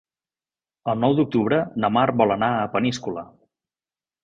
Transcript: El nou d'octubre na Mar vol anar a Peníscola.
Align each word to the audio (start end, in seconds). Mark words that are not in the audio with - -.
El 0.93 0.97
nou 1.03 1.13
d'octubre 1.19 1.59
na 1.85 1.93
Mar 1.99 2.07
vol 2.23 2.37
anar 2.39 2.51
a 2.57 2.67
Peníscola. 2.79 3.29